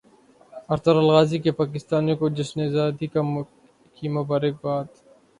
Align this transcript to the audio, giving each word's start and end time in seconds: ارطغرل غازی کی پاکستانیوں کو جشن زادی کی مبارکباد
ارطغرل 0.73 1.07
غازی 1.15 1.37
کی 1.43 1.51
پاکستانیوں 1.61 2.17
کو 2.19 2.25
جشن 2.37 2.59
زادی 2.73 3.07
کی 3.97 4.07
مبارکباد 4.17 4.85